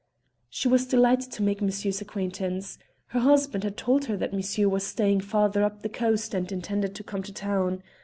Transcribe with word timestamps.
She 0.49 0.67
was 0.67 0.87
delighted 0.87 1.31
to 1.33 1.43
make 1.43 1.61
monsieur's 1.61 2.01
acquaintance. 2.01 2.79
Her 3.09 3.19
husband 3.19 3.63
had 3.63 3.77
told 3.77 4.05
her 4.05 4.17
that 4.17 4.33
monsieur 4.33 4.67
was 4.67 4.83
staying 4.83 5.21
farther 5.21 5.63
up 5.63 5.83
the 5.83 5.89
coast 5.89 6.33
and 6.33 6.51
intended 6.51 6.95
to 6.95 7.03
come 7.03 7.21
to 7.21 7.31
town.. 7.31 7.83